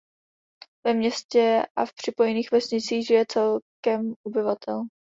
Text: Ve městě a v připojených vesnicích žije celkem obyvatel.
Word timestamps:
Ve 0.85 0.93
městě 0.93 1.65
a 1.77 1.85
v 1.85 1.93
připojených 1.93 2.51
vesnicích 2.51 3.07
žije 3.07 3.25
celkem 3.29 4.13
obyvatel. 4.27 4.83